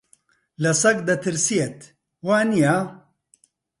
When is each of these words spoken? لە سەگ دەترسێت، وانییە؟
لە 0.63 0.71
سەگ 0.81 0.97
دەترسێت، 1.07 1.79
وانییە؟ 2.27 2.75